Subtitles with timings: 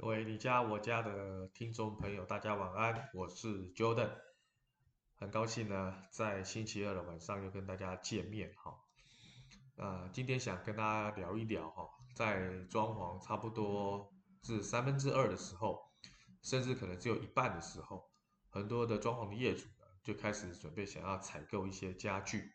[0.00, 4.08] 各位你家我家的听众朋友，大家晚安，我是 Jordan，
[5.16, 8.78] 很高兴呢，在星期二的晚上又跟大家见面哈。
[9.76, 11.86] 呃，今天想跟大家聊一聊哈，
[12.16, 14.10] 在装潢差不多
[14.42, 15.92] 是三分之二的时候，
[16.40, 18.10] 甚至可能只有一半的时候，
[18.48, 22.54] 很多的装潢的业主呢就开始准备想要采购一些家具。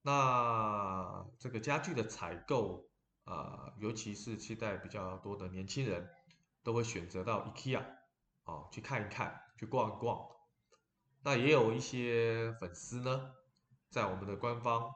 [0.00, 2.88] 那这个家具的采购
[3.24, 6.08] 啊，尤其是期待比较多的年轻人。
[6.66, 7.78] 都会选择到 IKEA
[8.42, 10.26] 啊，去看一看，去逛一逛。
[11.22, 13.30] 那也有一些粉丝呢，
[13.88, 14.90] 在我们的官方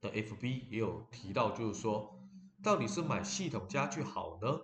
[0.00, 2.26] 的 FB 也有提到，就是说，
[2.64, 4.58] 到底是买系统家具好呢，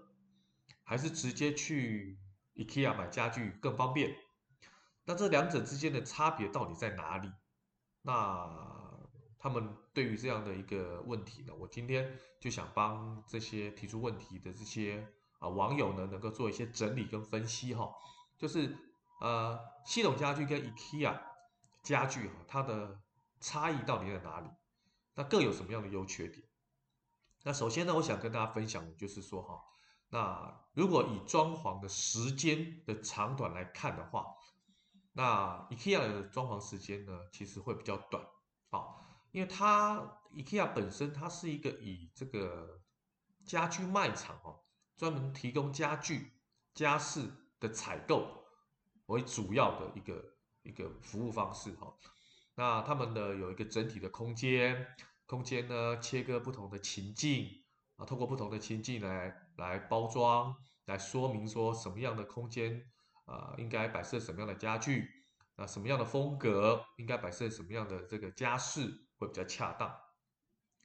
[0.82, 2.18] 还是直接去
[2.54, 4.16] IKEA 买家具更方便？
[5.04, 7.30] 那这两者之间的差别到底在哪里？
[8.00, 8.48] 那
[9.38, 15.12] 他们对于这样的一个问题呢，我今天就想帮这些提出问题的这些。
[15.42, 17.92] 啊，网友呢能够做一些整理跟分析哈，
[18.38, 18.78] 就是
[19.20, 21.20] 呃，系统家具跟 IKEA
[21.82, 23.00] 家具哈，它的
[23.40, 24.48] 差异到底在哪里？
[25.16, 26.46] 那各有什么样的优缺点？
[27.42, 29.60] 那首先呢，我想跟大家分享的就是说哈，
[30.10, 34.26] 那如果以装潢的时间的长短来看的话，
[35.12, 38.24] 那 IKEA 的装潢时间呢，其实会比较短，
[38.70, 42.80] 好，因为它 IKEA 本身它是一个以这个
[43.44, 44.60] 家居卖场哦。
[45.02, 46.30] 专门提供家具、
[46.74, 48.46] 家饰的采购
[49.06, 50.24] 为主要的一个
[50.62, 51.92] 一个服务方式哈。
[52.54, 54.86] 那他们呢有一个整体的空间，
[55.26, 57.64] 空间呢切割不同的情境
[57.96, 62.80] 啊，透过不同的情境来来包装，来说明说什么样的空间
[63.24, 65.10] 啊应该摆设什么样的家具
[65.56, 69.92] 啊，什么样的风格应该摆设什么样的这个家饰会比较恰当。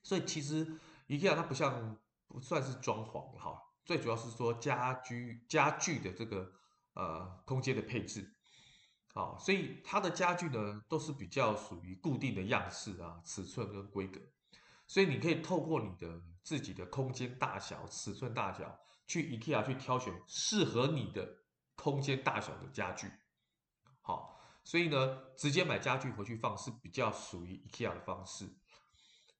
[0.02, 0.66] 所以其实
[1.08, 3.62] IKEA 它不像不算是装潢哈。
[3.88, 6.52] 最主要是说家居家具的这个
[6.94, 8.36] 呃空间的配置，
[9.14, 14.20] 好，所以它的家具呢都是比较属于固定的样式啊、尺寸跟规格，
[14.86, 18.78] 所以你可以透过你的自己的空间大小、尺寸大小，
[19.08, 21.26] 去 IKEA 去挑选适合你的
[21.76, 23.10] 空间大小的家具，
[24.02, 28.50] 好，所以呢直接买家具回去放是比较属于 IKEA 的方式。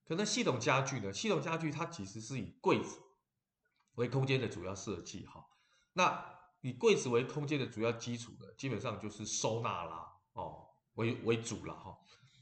[0.06, 2.98] 可能系统家具呢，系统家具它其实是以柜子。
[3.98, 5.44] 为空间的主要设计哈，
[5.94, 6.24] 那
[6.62, 11.98] 以柜子为空间的主要基础的，基本上就是收纳啦哦为为主了哈，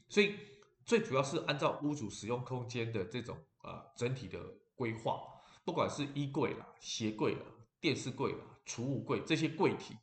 [0.06, 0.38] 所以
[0.84, 4.38] 最主要是按照屋主使用空间的这种啊整体的
[4.74, 5.18] 规划，
[5.64, 7.40] 不管是衣柜啦、鞋柜啦、
[7.80, 9.96] 电视柜啦、储物柜这些柜体，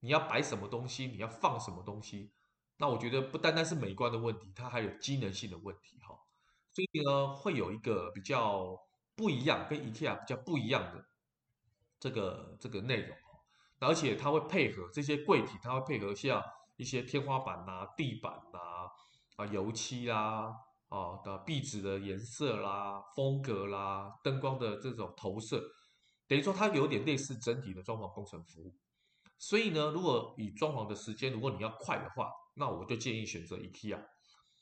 [0.00, 2.32] 你要摆什么东西，你要放什么东西，
[2.76, 6.18] 那我觉得不单单是美观的问题，它还有机能性的问题哈，
[6.74, 8.84] 所以呢会有一个比较。
[9.16, 11.02] 不一样，跟 IKEA 比较不一样的
[11.98, 13.16] 这个这个内容，
[13.80, 16.44] 而且它会配合这些柜体，它会配合像
[16.76, 18.58] 一些天花板呐、地板呐、
[19.36, 20.54] 啊、油漆啦、
[20.90, 25.62] 啊的壁纸的颜色啦、风格啦、灯光的这种投射，
[26.28, 28.74] 等于说它有点类似整体的装潢工程服务。
[29.38, 33.98] 所以呢，如果以装潢的时间，如果你要快的话，那我就建议选择 IKEA。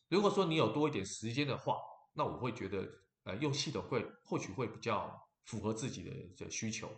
[0.09, 1.77] 如果说你有多一点时间的话，
[2.13, 2.89] 那我会觉得。
[3.25, 6.91] 呃，用系统会或许会比较符合自己的这需求。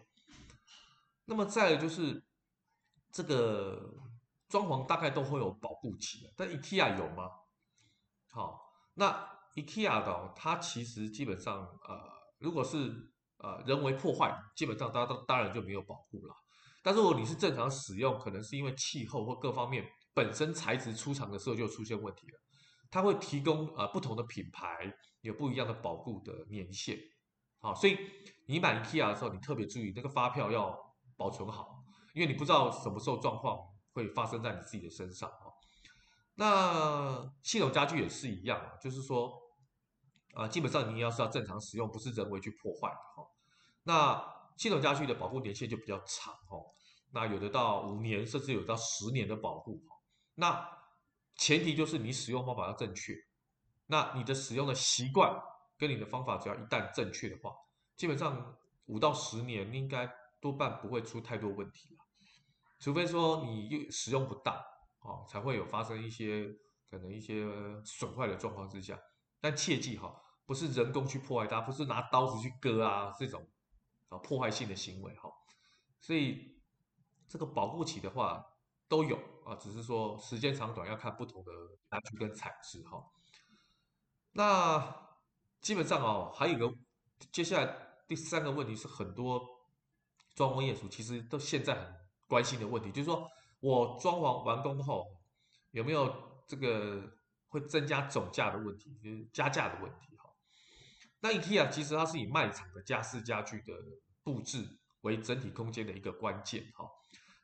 [1.25, 2.25] 那么再来就是
[3.11, 3.95] 这个
[4.49, 7.31] 装潢大概都会有保护期，但 IKEA 有吗？
[8.29, 9.11] 好，那
[9.55, 12.01] IKEA 的它其实基本上呃，
[12.39, 16.35] 如果是呃人为破坏，基本上当当当然就没有保护了。
[16.83, 22.39] 但是如果你是正常使用，可能是因为气候或各方面本身材质出厂的时候就出现问题了。
[22.91, 26.99] 它会提供呃不同的品牌有不一样的保固的年限，
[27.59, 27.99] 好，所以
[28.47, 30.77] 你买 IKEA 的时候，你特别注意那个发票要
[31.17, 31.83] 保存好，
[32.15, 33.59] 因为你不知道什么时候状况
[33.93, 35.31] 会发生在你自己的身上。
[36.39, 39.33] 那系统家具也是一样，就是说
[40.35, 43.27] 啊，基本上你要是要正常使用，不是人为去破坏的哈。
[43.85, 46.59] 那系统家具的保护年限就比较长哈，
[47.13, 49.83] 那有的到五年，甚至有到十年的保护。
[50.35, 50.69] 那
[51.37, 53.15] 前提就是你使用方法要正确，
[53.87, 55.31] 那你的使用的习惯
[55.77, 57.53] 跟你的方法只要一旦正确的话，
[57.95, 58.57] 基本上
[58.87, 60.11] 五到十年应该
[60.41, 62.05] 多半不会出太多问题了，
[62.79, 66.47] 除非说你又使用不当啊，才会有发生一些
[66.91, 67.47] 可能一些
[67.85, 68.99] 损坏的状况之下。
[69.41, 70.15] 但切记哈，
[70.47, 73.47] 不是人工去破坏它，不是拿刀子去割啊这种
[74.09, 75.31] 啊破坏性的行为哈，
[76.01, 76.59] 所以
[77.29, 78.45] 这个保护期的话。
[78.89, 81.53] 都有啊，只是说时间长短要看不同的
[81.91, 83.01] 家具跟材质哈。
[84.33, 85.07] 那
[85.61, 86.71] 基本上哦，还有一个
[87.33, 87.77] 接下来
[88.09, 89.41] 第三个问题是很多
[90.35, 91.95] 装潢业主其实都现在很
[92.27, 95.07] 关心的问题，就是说我装潢完工后
[95.71, 97.03] 有没有这个
[97.49, 100.29] 会增加总价的问题，就是加价的问题哈。
[101.21, 103.73] 那 IKEA 其实它是以卖场的家饰家具的
[104.23, 106.85] 布置为整体空间的一个关键哈，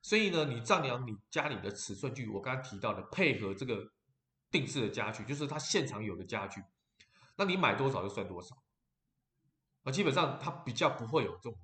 [0.03, 3.89] 所以呢，你丈量你家里的尺寸距，我刚刚提到的配合这个
[4.51, 6.61] 定制的家具，就是它现场有的家具，
[7.37, 8.57] 那你买多少就算多少，
[9.85, 11.57] 啊，基本上它比较不会有这种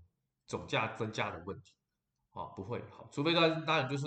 [0.46, 1.73] 总价增加的问题，
[2.31, 4.06] 啊，不会，好，除非当当然就是，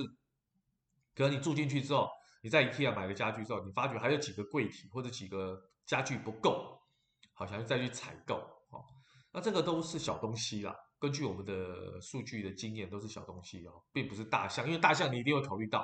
[1.13, 2.09] 可能你住进去之后，
[2.41, 6.81] 你在 IKEA 买个家具之后，你发觉还有几个柜体或者几个家具不够，
[7.33, 8.35] 好，想要再去采购，
[8.69, 8.79] 啊，
[9.33, 10.73] 那这个都是小东西啦。
[11.01, 15.83] 根据我们的数据的经验，都是小东西哦，并不是大项，因为大项你一定会考虑到，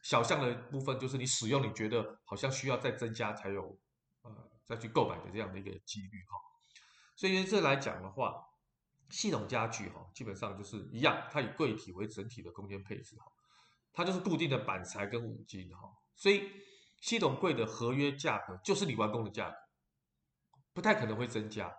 [0.00, 3.76] 小项的部分就是你使用，你觉得好像需要再增加才有，
[4.22, 4.32] 呃，
[4.64, 6.38] 再去购买的这样的一个几率哈。
[7.16, 8.32] 所以这来讲的话，
[9.10, 13.24] 系统家具哈，基本上就是一样，它以柜体为整体的空间配置哈，
[13.92, 16.48] 它就是固定的板材跟五金哈，所以
[17.00, 19.56] 系统柜的合约价格就是你完工的价格，
[20.72, 21.74] 不太可能会增加，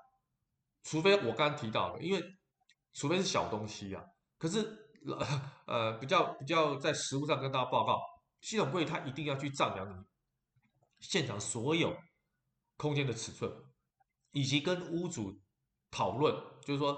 [0.83, 2.35] 除非我刚刚提到的，因为。
[2.93, 4.03] 除非是小东西啊，
[4.37, 4.59] 可是
[5.67, 8.01] 呃比较比较在实物上跟大家报告，
[8.41, 10.03] 系统柜它一定要去丈量你
[10.99, 11.95] 现场所有
[12.77, 13.51] 空间的尺寸，
[14.31, 15.39] 以及跟屋主
[15.91, 16.97] 讨论，就是说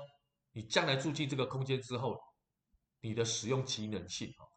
[0.53, 2.17] 你将来住进这个空间之后，
[3.01, 4.47] 你的使用机能性啊，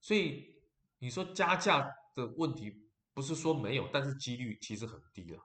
[0.00, 0.44] 所以
[0.98, 1.80] 你说加价
[2.14, 2.72] 的问题
[3.12, 5.40] 不是说没有，但是几率其实很低了，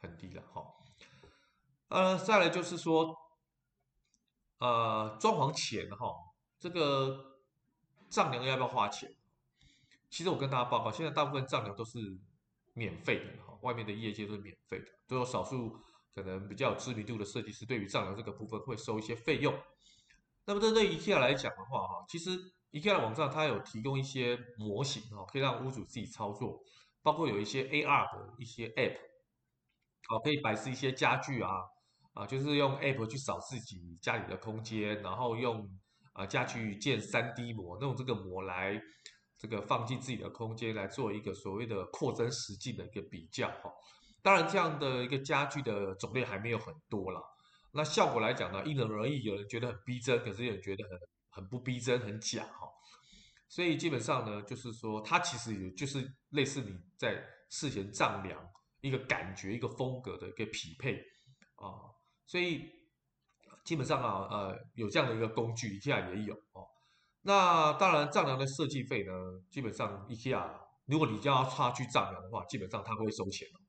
[0.00, 0.64] 很低了哈。
[1.88, 3.14] 呃，再来就是说。
[4.58, 6.14] 呃，装潢前哈，
[6.58, 7.38] 这个
[8.08, 9.10] 丈量要不要花钱？
[10.08, 11.98] 其实我跟大家报告，现在大部分丈量都是
[12.72, 15.76] 免费的哈，外面的业界都是免费的，只有少数
[16.14, 19.52] 可能比较有知名度的设计师，对于丈量这个部分会收一些费用。
[20.46, 22.30] 那么针对 IKEA 来讲的话哈，其实
[22.70, 26.62] IKEA 网站它有提供一些模型哈，可以让屋主自己操作，
[27.02, 28.96] 包括有一些 AR 的一些 App，
[30.08, 31.50] 好，可以摆设一些家具啊。
[32.14, 35.68] 啊，就是用 App 去扫自己家里的空间，然后用
[36.12, 38.80] 啊家具建 3D 模，用这个模来
[39.36, 43.70] 这个放进自己的空间来做一个所谓的扩增实境的一个比较哈。
[44.22, 47.20] 当然，这样的一个家具的种类还没有很多啦。
[47.72, 50.98] 那效果来讲呢，因人而异，有人觉得很逼真，可是有人觉得很
[51.30, 52.68] 很不逼真，很假哈。
[53.48, 58.40] 所以基本上呢，就是说它其实也就是类似你在事前丈量
[58.80, 60.98] 一个感觉、一个风格的一个匹配
[61.56, 61.90] 啊。
[62.26, 62.70] 所以
[63.64, 66.66] 基本上啊，呃，有这样的一个工具，IKEA 也有哦。
[67.22, 69.12] 那当然，丈量的设计费呢，
[69.50, 70.50] 基本上 IKEA
[70.86, 73.60] 如果你叫他去丈量的话，基本上他会收钱哦。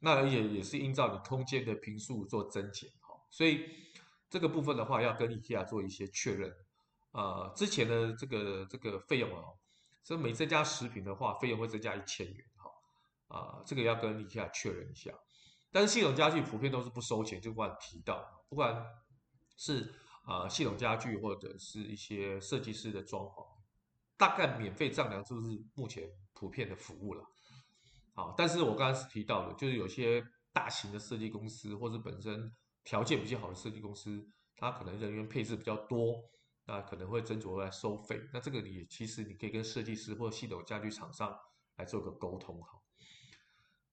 [0.00, 3.14] 那也也是依照你空间的坪数做增减哈。
[3.30, 3.68] 所以
[4.30, 6.50] 这个部分的话，要跟 IKEA 做一些确认。
[7.12, 9.56] 呃，之前的这个这个费用哦，
[10.02, 12.70] 所以每增加十坪的话，费用会增加一千元哈。
[13.28, 15.10] 啊、呃，这个要跟 IKEA 确认一下。
[15.70, 18.84] 但是系统家具普遍都是不收钱，就不管提到，不管
[19.56, 19.92] 是
[20.24, 23.46] 啊、系统家具或者是一些设计师的装潢，
[24.16, 27.24] 大概免费丈量就是目前普遍的服务了。
[28.14, 32.50] 好，但是我刚才提到的，就是有些大型的设计公司或者本身
[32.82, 34.26] 条件比较好的设计公司，
[34.56, 36.24] 它可能人员配置比较多，
[36.64, 38.20] 那可能会斟酌来收费。
[38.32, 41.36] 那这个你其实你可以跟设计师或系统家具厂商
[41.76, 42.70] 来做个沟通哈。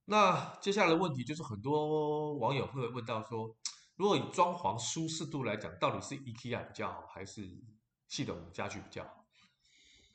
[0.05, 3.55] 那接下来问题就是，很多网友会问到说，
[3.95, 7.49] 如果以装潢舒适度来讲，到底是 IKEA 比较好，还是
[8.09, 9.25] 系统家具比较好？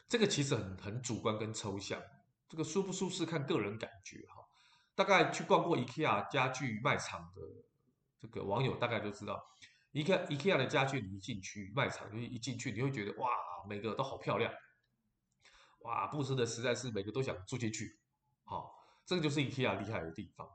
[0.06, 2.02] 这个其实很很主观跟抽象，
[2.48, 4.44] 这个舒不舒适看个人感觉哈。
[4.94, 7.40] 大概去逛过 IKEA 家具卖场的
[8.18, 9.42] 这个网友大概都知道
[9.94, 13.30] ，IKEA IKEA 的家具你一进去卖场，就一进去你会觉得哇，
[13.66, 14.52] 每个都好漂亮，
[15.80, 17.98] 哇，布置的实在是每个都想住进去，
[18.44, 18.77] 好。
[19.08, 20.46] 这个就是 IKEA 厉害的地方，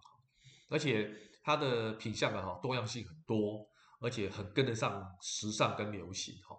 [0.70, 3.68] 而且它的品相啊哈多样性很多，
[4.00, 6.56] 而且很跟得上时尚跟流行哈。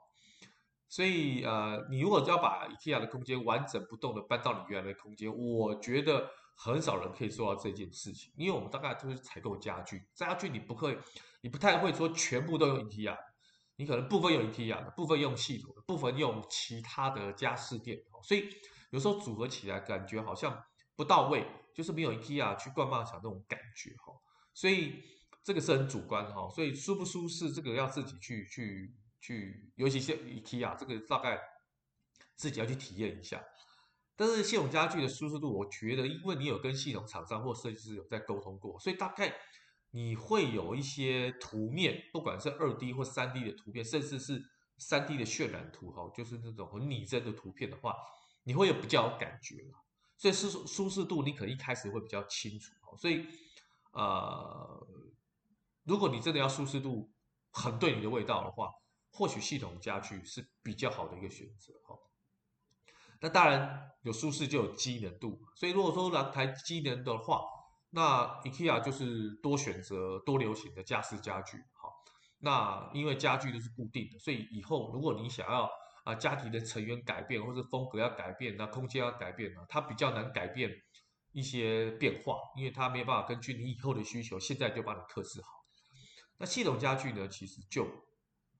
[0.88, 10.98] 所以呃，你如果要把 IKEA 的空间完整不动的搬到你原来的空间，我觉得很少人可以做到这件事情，因为我们大概都是采购家具，家具你不会，
[11.42, 13.16] 你不太会说全部都用 IKEA，
[13.76, 18.48] 你可能部分用 IKEA 的，部分用系统的，部分用其他的家饰店，所以
[18.90, 20.60] 有时候组合起来感觉好像
[20.96, 21.46] 不到位。
[21.74, 24.14] 就是没有 IKEA 去逛卖场那种感觉哈，
[24.54, 25.02] 所以
[25.42, 31.38] 这个是很主观哈，所以舒不舒适这个要自己去去去，尤其是 IKEA 这个大概
[32.36, 33.44] 自己要去体验一下。
[34.16, 39.34] 但是系统家具的舒适度，我觉得因为你有跟系统厂商或设计师有在沟通过，所以大概
[39.90, 44.40] 你会有一些图面，不管是二 D 或三 D 的图片，甚至是
[44.78, 47.94] 3D 的渲染图哈，就是那种很拟真的图片的话，
[48.44, 49.83] 你会有比较有感觉，所
[50.30, 53.26] 以舒舒适度你可能一开始会比较清楚，所以
[53.92, 54.86] 呃，
[55.84, 57.12] 如果你真的要舒适度
[57.50, 58.70] 很对你的味道的话，
[59.10, 61.96] 或许系统家具是比较好的一个选择哈。
[63.20, 67.42] 那当然有舒适就有机能度，所以如果说来台机能的话，
[67.90, 71.88] 那 IKEA 就是多选择多流行的家饰家具哈。
[72.38, 75.70] 那因为家具都是固定的，所以以后如果你想要
[76.04, 80.70] 啊家庭的成员改变，或者风格要改变，那空间要改变呢，它比较难改变
[81.32, 85.48] 一些变化，因为它没有办法根据你以后的需求，现在就帮你客制好。
[86.38, 87.86] 那系统家具呢，其实就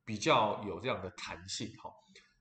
[0.04, 1.90] 比较有这样的弹性哈。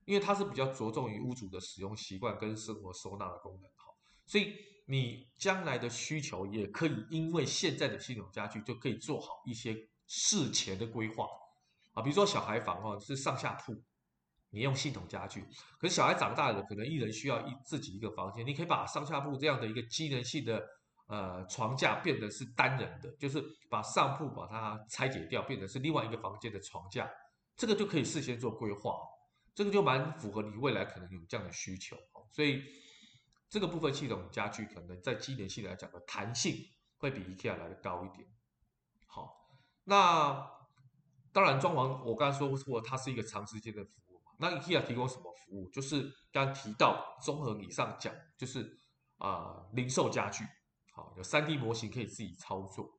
[0.06, 3.86] 因为它是比较着重于屋主的使用习惯跟生活收纳的功能哈，
[4.26, 4.54] 所以
[4.86, 9.74] 你将来的需求也可以因为现在的系统家具就可以做好一些
[10.06, 11.26] 事前的规划
[11.94, 13.82] 啊，比如说小孩房哦是上下铺，
[14.54, 15.44] 你用系统家具，
[15.80, 20.64] 可是小孩长大了可能一人需要一自己一个房间，你可以把上下铺这样的一个机能性的
[21.08, 27.10] 呃床架变得是单人的，就是把上铺把它拆解掉，变成是另外一个房间的床架，
[27.56, 28.96] 这个就可以事先做规划。
[29.56, 31.98] 这个就蛮符合你未来可能有这样的需求，
[32.32, 32.62] 所以
[33.50, 36.56] 这个部分系统家具可能在机能性来讲的弹性
[36.98, 38.28] 会比 IKEA 来的高一点。
[39.08, 39.34] 好，
[39.84, 40.48] 那
[41.32, 43.92] 当然装潢我刚才说过，它是一个长时间的服。
[44.38, 45.70] 那 IKEA 提供什么服务？
[45.70, 48.78] 就是刚提到综合以上讲，就是
[49.18, 50.44] 啊、零售家具，
[50.94, 52.90] 好，有 3D 模型可以自己操作。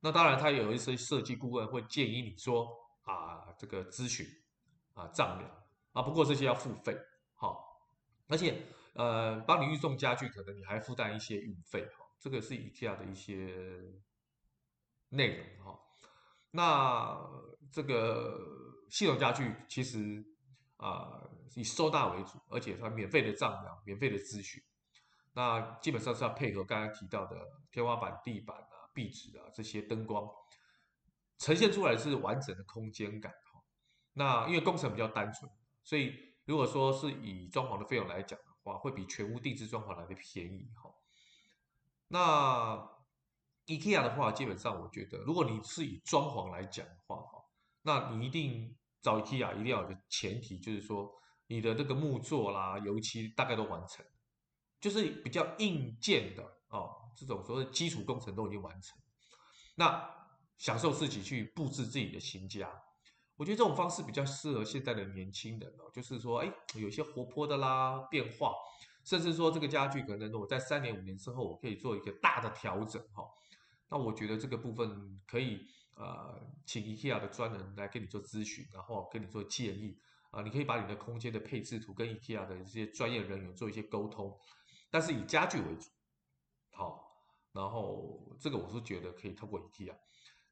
[0.00, 2.68] 那当然，它有一些设计顾问会建议你说
[3.02, 4.26] 啊这个咨询
[4.94, 5.50] 啊丈量。
[5.92, 6.92] 啊，不过这些要付费，
[7.34, 7.56] 好，
[8.26, 13.54] 而且呃，帮你运送家具，可能你还负担一些运费，哈，这个是 IKEA 的一些
[15.10, 15.80] 内容，哈。
[16.50, 17.16] 那
[17.70, 18.36] 这个
[18.90, 20.20] 系统家具其实
[20.84, 21.18] 啊，
[21.54, 24.62] 以收纳为主，而且它免费的丈量，免费的咨询，
[25.32, 27.36] 那基本上是要配合刚刚提到的
[27.70, 30.28] 天花板、地板啊、壁纸啊这些灯光，
[31.38, 33.62] 呈现出来是完整的空间感，哈。
[34.12, 35.50] 那因为工程比较单纯。
[35.82, 40.90] 所以，如果说是以装潢的费用来讲的话，会比全屋定制装潢来的便宜哈。
[42.08, 42.90] 那
[43.66, 47.44] IKEA 的话，基本上我觉得，如果你是以装潢来讲的话哈，
[47.82, 51.12] 那你一定找 IKEA 一定要有个前提，就是说
[51.46, 54.02] 你的这个木作啦、油漆大概都完成，
[54.80, 58.98] 就是比较硬件的哦，这种所谓基础工程都已经完成，
[59.74, 60.10] 那
[60.56, 62.72] 享受自己去布置自己的新家。
[63.36, 68.54] 我觉得这种方式比较适合现在的年轻人哦，就是说，哎，有些活泼的啦，变化，
[69.04, 73.24] 甚至说这个家具可能我在三年五年之后，我可以做一个大的调整哈。
[73.90, 75.66] 那我觉得这个部分可以
[75.96, 79.98] 呃，请 IKEA 的专人来跟你做咨询，然后跟你做建议
[80.30, 80.42] 啊。
[80.42, 84.38] 你可以把你的空间的配置图跟 IKEA 的这些专业人员做一些沟通，
[84.90, 85.88] 但是以家具为主，
[86.72, 87.10] 好。
[87.52, 89.96] 然后这个我是觉得可以透过 IKEA，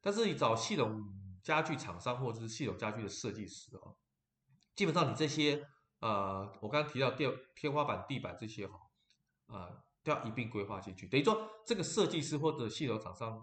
[0.00, 1.02] 但是你找系统。
[1.42, 3.90] 家具厂商或者是系统家具的设计师啊，
[4.76, 5.66] 基本上你这些
[5.98, 8.78] 呃，我刚刚提到电天花板、地板这些哈，
[9.48, 11.08] 啊，都要一并规划进去。
[11.08, 13.42] 等于说，这个设计师或者系统厂商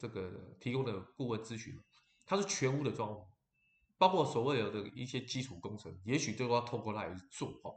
[0.00, 1.78] 这个提供的顾问咨询，
[2.24, 3.22] 它是全屋的装潢，
[3.98, 7.70] 包括所谓的一些基础工程，也许都要透过它来做哈。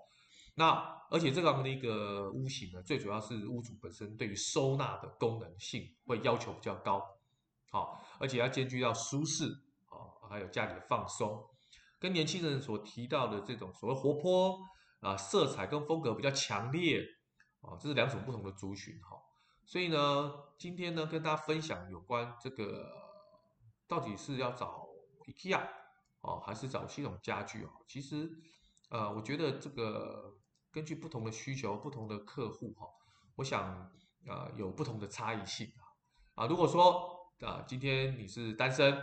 [0.56, 0.70] 那
[1.10, 7.04] 而且这个的一个屋型呢，最主要是屋主本身对于收纳的功能性会要求比较高。
[7.70, 9.46] 好，而且要兼具到舒适
[9.90, 9.98] 啊，
[10.30, 11.44] 还有家里的放松，
[12.00, 14.60] 跟年轻人所提到的这种所谓活泼
[15.02, 17.04] 啊，色彩跟风格比较强烈
[17.62, 19.18] 啊，这是两种不同的族群哈。
[19.66, 22.92] 所以呢，今天呢跟大家分享有关这个
[23.88, 24.88] 到底是要找
[25.26, 25.58] IKEA
[26.22, 27.72] 啊，还是找系统家具啊？
[27.88, 28.30] 其实
[28.90, 30.38] 呃，我觉得这个
[30.72, 32.88] 根据不同的需求、不同的客户哈，
[33.36, 33.92] 我想
[34.28, 35.72] 啊有不同的差异性
[36.36, 36.46] 啊。
[36.48, 37.10] 如果说
[37.42, 38.98] 啊，今天你是单身，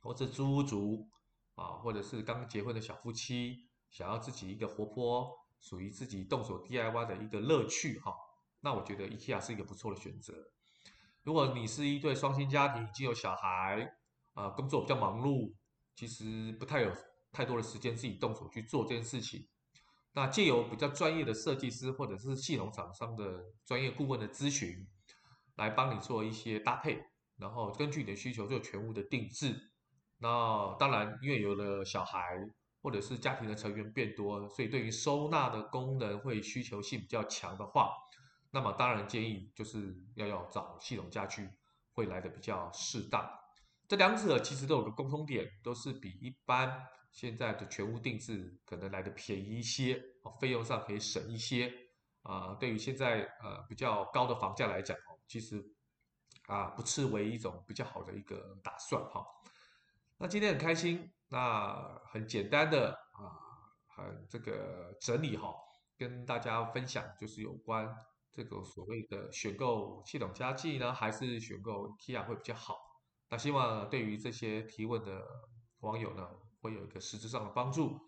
[0.00, 1.08] 或是租屋族
[1.54, 8.14] 啊，或者是刚结婚的小夫妻，想要自己一个活泼、属于自己动手 DIY 的一个乐趣哈，
[8.64, 10.32] 那我觉得 IKEA 是一个不错的选择。
[11.22, 13.94] 如果你是一对双薪家庭，已经有小孩
[14.32, 15.52] 啊，工作比较忙碌，
[15.94, 16.90] 其实不太有
[17.30, 19.46] 太多的时间自己动手去做这件事情，
[20.14, 24.88] 那借由比较专业的设计师或者是系统厂商的专业顾问的咨询，
[25.56, 27.04] 来帮你做一些搭配。
[27.36, 29.72] 然后根据你的需求做全屋的定制。
[30.18, 32.38] 那当然，因为有了小孩
[32.80, 37.90] 或者是家庭的成员变多，所以对于收纳的功能会需求性比较强的话，
[38.54, 41.50] 那么当然建议就是要要找系统家具
[41.92, 43.28] 会来的比较适当。
[43.88, 50.00] 这两者其实都有个共通点，都是比一般现在的全屋定制可能来得便宜一些，
[50.40, 51.68] 费用上可以省一些
[52.22, 52.54] 啊。
[52.54, 54.96] 对于现在呃比较高的房价来讲，
[55.26, 55.60] 其实
[56.46, 59.26] 啊不失为一种比较好的一个打算哈。
[60.16, 63.34] 那今天很开心，那很简单的啊，
[63.88, 65.52] 很这个整理哈，
[65.98, 67.92] 跟大家分享就是有关
[68.34, 72.76] 这个所谓的选购系统家具呢，还是选购 IKEA 会比较好。
[73.30, 75.24] 那希望对于这些提问的
[75.80, 76.28] 网友呢，
[76.60, 77.98] 会有一个实质上的帮助。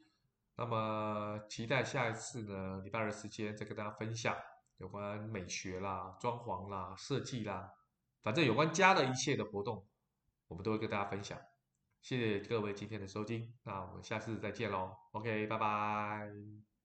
[0.56, 4.34] 那么期待下一次呢，礼拜二时间再跟大家分享
[4.78, 7.70] 有关美学啦、装潢啦、设计啦，
[8.22, 9.86] 反正有关家的一切的活动，
[10.48, 11.38] 我们都会跟大家分享。
[12.02, 14.96] 谢谢各位今天的收听，那我们下次再见喽。
[15.12, 16.75] OK，拜拜。